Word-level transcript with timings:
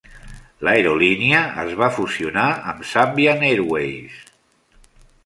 L'aerolínia 0.67 1.41
es 1.63 1.75
va 1.81 1.89
fusionar 1.97 2.45
amb 2.73 2.87
Zambian 2.93 3.45
Airways. 3.51 4.17